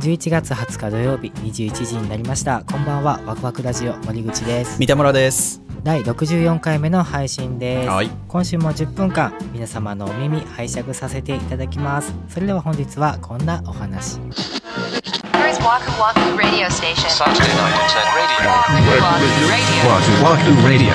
[0.00, 14.18] 11月20日土曜日21時になりましたこんばんはワクワクラジオ森口です三田村です第64回目の配信です、はい今週も10分間皆様のお耳拝借させていただきますそれでは本日はこんなお話
[15.34, 17.10] Here is Waku Waku Radio Station.
[17.10, 18.38] Saturday night at 10 radio.
[18.56, 19.84] Waku Waku Radio.
[19.84, 20.94] Wahoo Wahoo Radio.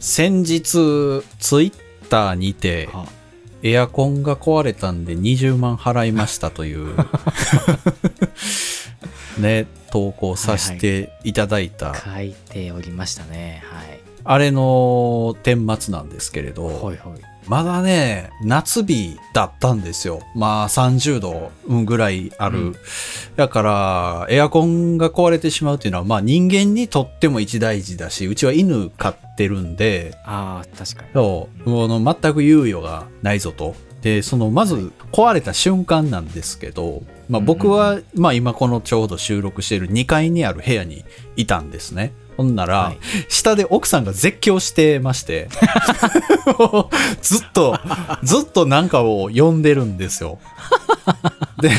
[0.00, 0.60] 先日
[1.40, 1.83] ツイッ
[2.14, 3.06] ターにてあ。
[3.64, 6.94] エアコンが壊れたんで20万払いましたという。
[9.40, 13.64] ね投稿させていただいた、書いておりましたね。
[13.64, 14.00] はい。
[14.22, 17.14] あれの顛末なんですけれど、ほいほい
[17.46, 20.22] まだね、夏日だったんですよ。
[20.34, 21.52] まあ30度
[21.84, 22.58] ぐらいある。
[22.58, 22.76] うん
[23.36, 33.74] だから、エアコンが壊れてしまうっていうのは、まあ人間にとっても一大事だし、うちは犬飼ってるんで、ああ確かにそう、もうあの全く猶予がないぞと。
[34.02, 41.04] で、その、まず壊れた瞬間なんですけど、まあ僕は、まあ今このちょうど収録している2階にある部屋に
[41.36, 42.12] いたんですね。
[42.36, 45.48] ほんなら、はい下で奥さんが絶叫してまして、
[47.22, 47.78] ずっと、
[48.22, 50.38] ずっとなんかを呼んでるんですよ。
[51.60, 51.70] で、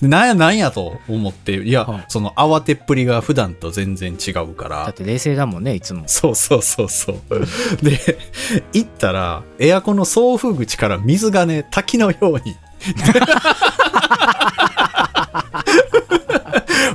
[0.00, 7.20] なんやなんやと思って、いや、はいその慌てっぷりが普段と全然違うからだっ、て冷静だもんねいつもそうそうそうそう。
[7.82, 8.18] で、
[8.72, 12.56] 行ったら、エアコンの送風口から水がね、滝のように。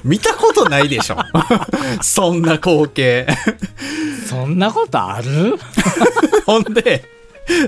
[0.08, 1.18] 見たことないでしょ
[2.02, 3.28] そんな光景。
[4.28, 5.58] そんなことある？
[6.48, 7.04] ほんで、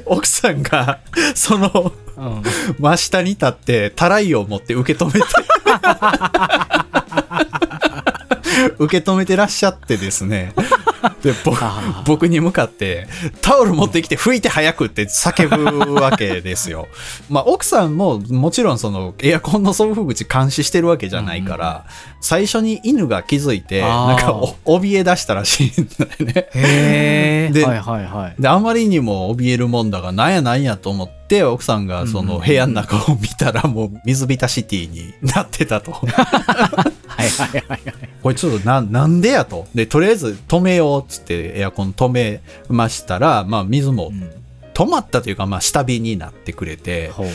[0.06, 1.00] 奥さんが、
[1.36, 2.44] その、うん
[2.80, 5.20] 真下に立って、たらいを持って受け止めて、
[8.78, 10.54] 受け止めてらっしゃってですね。
[11.24, 12.04] で、ぼあー。
[12.06, 13.08] 僕に向かって、
[13.42, 15.48] タオル持ってきて拭いて早くって叫
[15.86, 16.88] ぶわけですよ。
[17.30, 21.86] まあ、奥さんももちろんそのエアコンの送風口監視してるわけじゃないから、
[22.22, 26.34] 最初に犬が気づいて、なんかお怯え出したらしいんだよね。
[26.54, 28.42] へえ ではいはいはい。
[28.42, 35.92] で、あまりにも怯えるもんだが、なんやなんやと思って、奥さんがその部屋の中を見たら、もう水浸しティになってたと。
[35.92, 37.82] はいはいはいはい
[38.22, 39.68] これちょっとな、なんでやと。
[39.74, 44.30] で、とりあえず止めようっつってエアコン止めましたら、まあ水もうん。
[44.74, 47.28] 止まったというか、まあ下火になってくれて、ほう。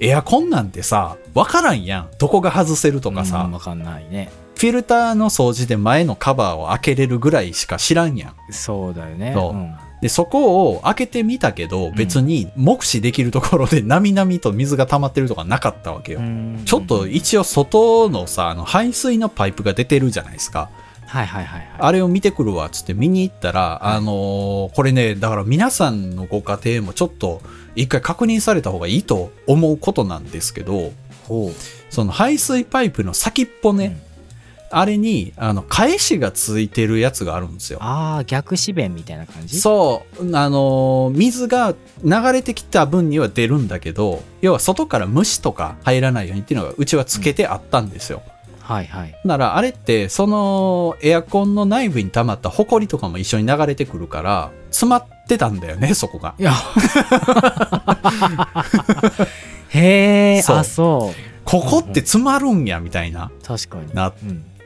[0.00, 2.08] エアコンなんてさ、わからんやん。
[2.18, 4.30] どこが外せるとかさ、うんわかんないね。
[4.56, 8.52] フィルターの掃除で前のカバーを開けれるぐらいしか知らんやん。
[8.52, 9.32] そうだよね。
[9.32, 9.54] そう。
[9.54, 16.20] んで、そこを開けてみたけど、別に目視できるところで なみなみと水が溜まってるとかなかったわけよ。
[16.20, 16.62] うん。
[16.64, 20.70] ちょっと一応外のさ、あの排水のパイプが出てるじゃないですか。
[21.06, 21.68] はいはいはいはい。
[21.78, 27.40] あれを見てくるわっつって見に行ったら、あのーこれね、だから皆さんのご家庭もちょっと
[27.74, 30.92] 一回確認された方がいいと思うことなんですけど、
[31.26, 31.50] ほ
[31.90, 34.07] その排水パイプの先っぽね、うん
[34.70, 37.78] あれに、あの、返しがついてるやつがあるんですよ。
[37.82, 39.60] ああ逆指弁みたいな感じ？
[39.60, 41.74] そう、あのー水が
[42.04, 48.22] 流れてきた分には出るんだけど、要は外から虫とか入らないようにっていうのがうちはつけてあったんですよ。
[48.60, 49.18] はいはい。
[49.24, 56.34] ならあれってそのエアコンの内部に溜まったホコリとかも一緒に流れてくるから詰まってたんだよねそこが。
[56.38, 56.52] いや。
[59.70, 61.38] へえあそう。
[61.44, 63.30] ここって詰まるんやみたいな。
[63.42, 63.94] 確かに。
[63.94, 64.40] なっうん。
[64.42, 64.57] て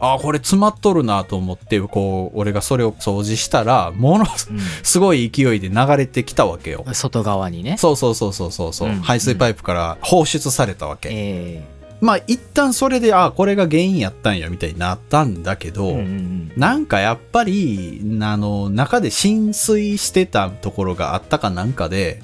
[0.00, 4.50] あこれ詰まっとるなと思ってこう俺がそれを掃除したらものす
[4.82, 6.84] すごい勢いで流れてきたわけよ。
[6.86, 7.76] うん、外側にね。
[7.78, 9.00] そうそうそうそうそうそう、うん。
[9.00, 11.62] 排水パイプから放出されたわけ、え
[12.00, 16.52] まあ一旦それであこれが原因やったんやみたいになったんだけど、うんうん。
[16.56, 22.20] なんかやっぱり、あの、中で浸水してたところがあったかなんかで、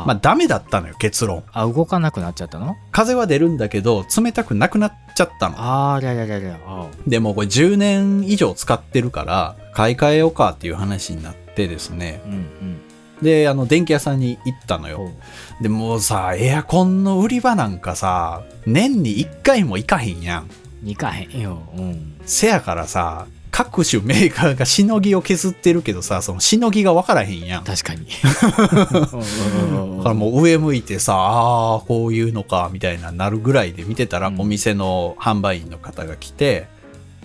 [0.00, 1.44] はまあダメだったのよ、結論。
[1.52, 2.76] あ動かなくなっちゃったの？
[2.92, 5.56] 風は出るんだけど、冷たくなくなっちゃったの。
[5.58, 12.20] あありゃりゃりゃりゃあでもこれ10年以上使ってるから、買い替えようかっていう話になってですね。
[12.26, 12.80] うんうん
[13.22, 15.10] で、あの、電気屋さんに行ったのほよ。
[15.58, 20.50] うで、もうさ、エアコンの売り場なんかさ、年に1回も行かへんやん。
[20.82, 23.26] にかへんようんせやからさ、
[23.56, 27.64] 各種メーカーがしのぎを削ってるけどさ、そのしのぎが分からへんやん。
[27.64, 36.66] 確かにだからもう上向いてさ、ああ、こういうのか、みたいななるぐらいで見てたら、うんお店の販売員の方が来て、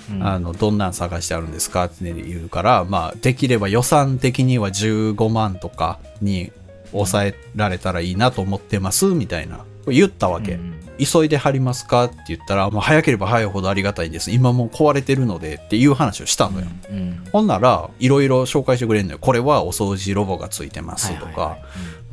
[0.10, 1.84] うんあの、どんなん探してあるんですか？
[1.86, 6.54] って言うから、まあ、できれば予算的には15万とかに
[6.92, 9.66] 抑えられたらいいなと思ってます、みたいな。
[9.86, 10.54] 言ったわけ。
[10.54, 10.76] うん
[11.06, 12.06] 急いで貼りますか？
[12.06, 14.32] って言ったら、もう早ければ早いほどありがたいです。
[14.32, 16.68] 今もう壊れてるのでっていう話をしたのよ。
[16.90, 19.18] うんほんなら、いろいろ紹介してくれるのよ。
[19.20, 21.58] これはお掃除ロボがついてますとか、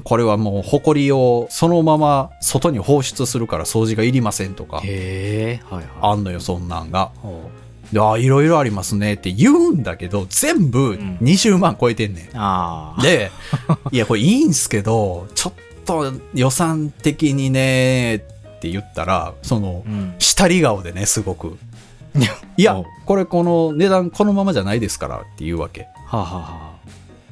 [0.05, 7.11] これはもう、ホコリをそのまま外に放出するから掃除がいりませんとか、へえはいはいあんのよ、そんなんが。
[7.17, 7.50] ほ
[7.93, 12.25] で、あ、いろいろありますねって言うんだけど、全部ん20万超えてんねん。
[12.26, 13.31] うああで、
[13.90, 15.52] いや、これいいんすけど、ちょっ
[15.85, 18.25] と予算的にね、
[18.58, 21.56] って言ったら、そのう、ん下り顔でね、すごく。
[22.56, 25.82] いやお、これこの値段このままじゃないですからって言うわけ。
[26.06, 26.26] はあ、は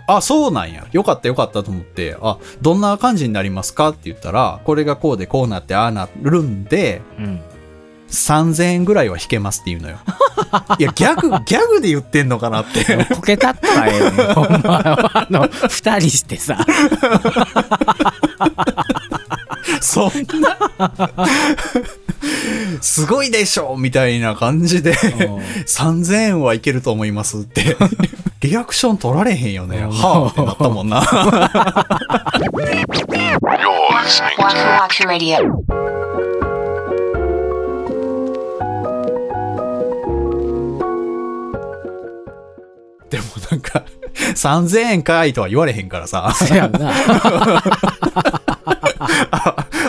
[0.07, 0.87] あはあ、そうなんや。
[0.93, 7.41] よかったよかったと思って、あ、どんな感じになりますかって言ったら、これがこうでこうなってああなるんで、あ、うん
[8.09, 9.99] 3000円ぐらいは引けますって言うのよ。
[10.79, 13.05] いや、ギャグ、ギャグで言ってんのかなって。
[13.13, 14.81] こけたったらええよねほんま
[15.13, 16.65] あの二人してさ
[19.81, 20.57] そんな、
[22.81, 27.77] すごいでしょみたいな感じで、3000円はいけると思いますって。
[28.41, 29.79] リアクション取られへんよね。
[29.79, 31.01] うんはあってなったもんな。
[43.11, 43.85] でもなんか、
[44.35, 46.33] 3000円かいとは言われへんからさ。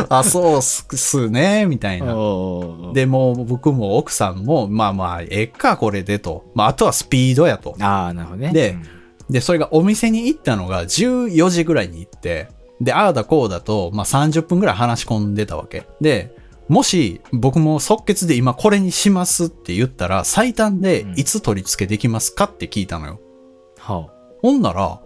[0.15, 2.13] あ、そうっすね、みたいな。
[2.93, 6.45] で、もう僕も奥さんも、まあまあ、ええか、これでと。
[6.55, 7.75] まあ、あとはスピードやと。
[7.79, 8.97] ああなるほどねでうん
[9.29, 12.47] で、それがお店に行ったのが14時ぐらいに行って、
[12.79, 15.87] で、ああだこうだと、まあ30分ぐらい話し込んでたわけ。
[15.99, 16.35] で、
[16.69, 23.19] もし僕も即決で今これにしますって言ったら、最短でいつ取り付けできますかって聞いたのよ。
[23.79, 25.01] はあほんなら、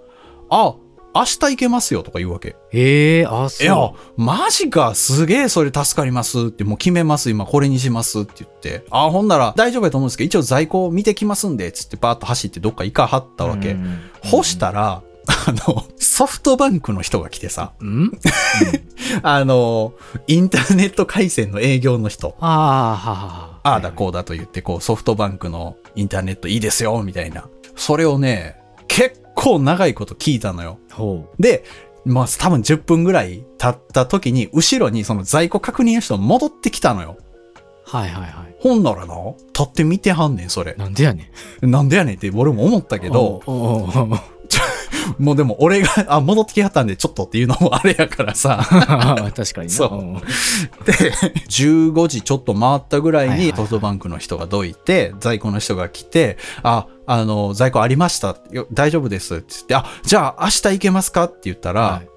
[0.50, 0.76] あ、
[1.14, 2.56] 明日行けますよとか言うわけ。
[2.72, 3.66] へえあそう。
[3.66, 3.76] いや、
[4.18, 13.72] マジか、すげえそれ助かりますって、もう決めます、今これにしますって言って、あ、ほんなら大丈夫やと思うんですけど、一応在庫見てきますんで、つってパーッと走ってどっか行かはったわけ。
[13.72, 14.00] うん。
[14.24, 15.04] 干したら、
[15.48, 18.12] あの、ソフトバンクの人が来てさ、うん？
[19.24, 19.94] あの、
[20.28, 27.46] インターネット回線の営業の人、ああはあはあああだこうだと言って、こう、ソフトバンクのインターネットいいですよ、みたいな。
[27.76, 28.56] それをね、
[28.88, 30.80] 結構長いこと聞いたのよ。
[30.92, 31.64] ほで、
[32.06, 37.18] まあ多分10分ぐらい経った時に、後ろにその在庫確認の人戻ってきたのよ。
[37.20, 37.32] う
[37.84, 39.16] はいはいはいほんならな、
[39.48, 40.76] 立って見てはんねん、それ。
[40.76, 41.32] なんでやね
[41.66, 43.42] んなんでやねんって俺も思ったけど、
[45.20, 48.66] もうでも俺が、あ、戻ってきはったんでちょっとっていうのもあれやからさ。
[49.36, 50.22] 確かになそうんで、
[51.50, 58.38] 15時ちょっと回ったぐらいにソフトバンクの人がどいて、在庫の人が来て、あ、あの、在庫ありました。
[58.52, 59.36] よ大丈夫です。
[59.36, 62.11] って言って、あ、じゃあ明日行けますかって言ったら、はい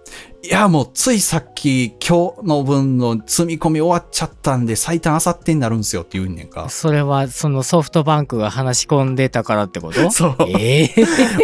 [0.45, 6.69] い、や、もうついさっき今日の分の積み込み終わっちゃったんで、最短明後日になるんですよって言うんねんか。
[6.69, 10.11] それはそのソフトバンクが話し込んでたからってこと？
[10.13, 10.37] そう。
[10.59, 10.95] ええ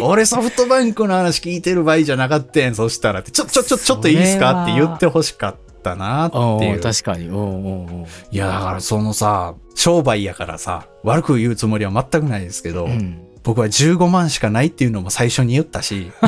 [0.02, 4.64] 俺ソフトバンクの話聞いてる場合じゃなかったん、そしたらって、ちょ、ちょ、ちょ、ちょっといいですか？
[4.64, 6.78] って言ってほしかったなっておいう。
[6.78, 6.80] う。
[6.80, 7.30] 確かに。
[7.30, 13.22] おうおういや、だからそのさ、商売やからさ、悪く言うつもりは全くないですけど、うん。
[13.42, 16.12] 僕は15万しかないっていうのも最初に言ったし、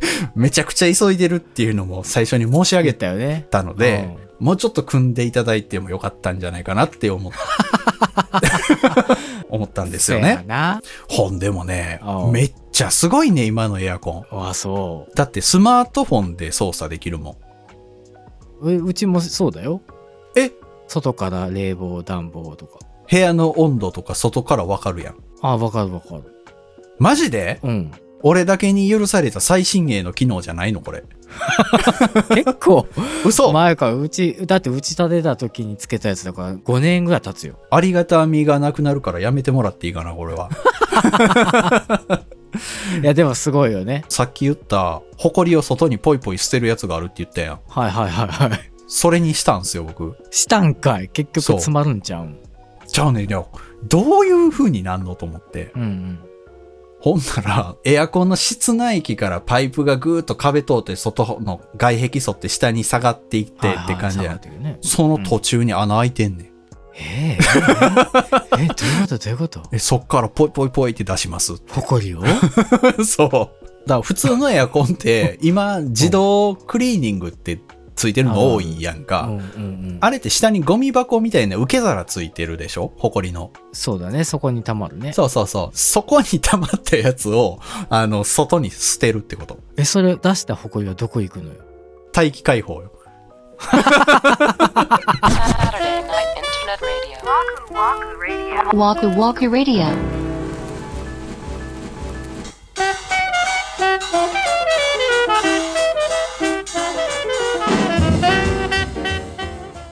[0.34, 3.46] めちゃくちゃ急いでるっていうのも最初に申し上言げったよね。
[3.50, 7.32] たので、もうちょっと組んでいただいてもよかったんじゃないかなって思っ
[9.48, 10.44] 思ったんですよね。
[10.46, 10.80] な。
[11.08, 12.00] ほんでもね
[12.32, 14.48] めっちゃすごいね、今のエアコン。
[14.48, 15.16] あそう。
[15.16, 17.36] だってスマートフォンで操作できるも
[18.62, 18.70] ん。
[18.70, 19.80] えうちもそうだよ。
[20.36, 20.50] え？
[20.88, 22.78] 外から冷房暖房とか。
[23.10, 25.16] 部屋の温度とか外からわかるやん。
[25.40, 26.22] あわかるわかる。
[26.98, 27.60] マジで？
[27.62, 27.92] うん
[28.26, 31.04] 俺だけに許された最新鋭の機能じゃないのこれ。
[32.34, 32.88] 結構
[33.26, 40.48] 嘘前からうちだって打ち立てた時につけたやつだから5年ぐらい経つよありがたみがなくなるからやめてもらっていいかな、これは。
[43.02, 47.60] いやでもすごいよねさっき言った、埃を外にポイポイ捨てるやつがあるって言ったやん。
[47.68, 50.16] はいはいはいはいそれにしたんすよ、僕。
[50.30, 52.38] したんかい結局そう詰まるんちゃうん
[52.86, 53.44] じゃあね、いや
[53.86, 55.72] どういう風になんのと思って。
[55.74, 56.18] うんうん
[57.04, 64.40] ほんなら、エアコンの室内機からパイプがぐーっと壁通って外の外壁沿って下に下がっていってって感じや
[64.80, 66.46] その途中に穴開いてんねん。
[66.46, 66.50] え
[66.96, 67.44] えええど
[68.56, 69.62] ういうことどういうこと？
[69.70, 71.56] え、そっからポイポイポイって出します。
[71.68, 72.22] ほこりを？
[73.04, 73.30] そう。
[73.30, 73.50] だか
[73.86, 77.60] ら普通のエアコンって、今、自動クリーニングって
[77.96, 79.22] ついてるの多いやんうか。
[79.26, 82.92] んうんうんあれって下にゴミ箱みたいな受け皿ついてるでしょ？
[82.98, 83.52] 埃の。
[83.72, 85.76] そうだねそこにたまるねそうそうそう。
[85.78, 89.58] そこに溜まったやつを、あの、外に捨てるってこと。
[89.76, 91.56] えそれ出したほこりはどこ行くのよ？
[92.12, 92.92] 大気解放よ。
[93.60, 93.80] Saturday
[96.02, 97.18] Night Internet Radio.
[98.74, 100.13] Waku Waku Radio.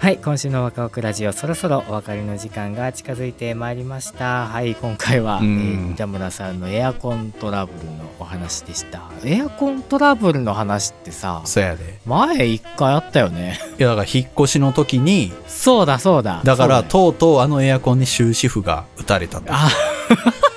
[0.02, 12.00] はい今週の若奥ラジオそろそろお別れの時間が近づいてまいりましたはい今回は、え村さんのエアコントラブルのお話でしたエアコントラブルの話ってさそうやで。
[12.04, 19.52] 前一回あったよねいや、だから引っ越しの時に、そうだそうだだから、とうとうあのエアコンに終止符が打たれたと。
[19.54, 19.68] あ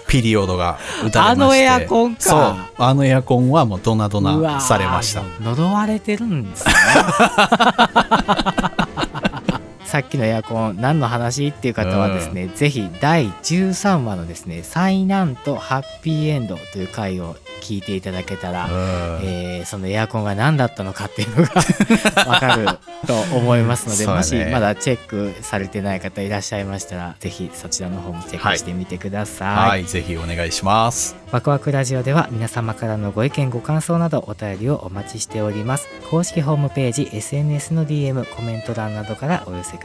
[0.08, 1.44] ピリオドが打たれまして。
[1.44, 2.56] あのエアコンかそう。
[2.80, 5.22] あのエアコンはもうドナドナされました。
[5.44, 6.74] 呪われてるんですね
[9.96, 18.72] さっきのエアコン何の話っていう方はですね、ぜひ第13話のですね「災難とハッピーエンド」という回を聞いていただけたら、うん。
[19.24, 21.52] えーそのエアコンが何だったのかっていうのが
[22.30, 22.68] わかる
[23.08, 24.14] と思いますので、ね。
[24.14, 29.70] もしまだチェックされてない方いらっしゃいましたらぜひそちらの方もチェックしてみてください。
[29.70, 31.16] はい、ぜひお願いします。
[31.32, 35.88] ワクワクラジオでは皆様からのご意見ご感想などお便りをお待ちしております。
[36.12, 39.85] 公式ホームページ SNS の DM コメント欄などからお寄せくださ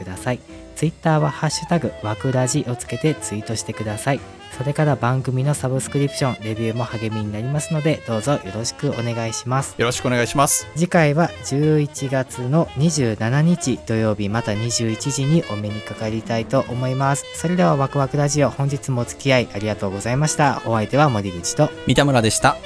[0.75, 4.19] Twitter はハッシュタグワクラジをつけてツイートしてください。
[4.57, 9.75] それから番組のサブスクリプションレビューも励みになりますのでどうぞよろしくお願いします。
[9.77, 10.67] よろしくお願いします。
[10.75, 17.25] 次回は11月の27日土曜日また21時にお目にかかりたいと思います。
[17.35, 20.61] それではワクワクラジオ本日もお付き合いありがとうございました。
[20.65, 21.69] お相手は森口と。
[21.87, 22.57] 三田村でした。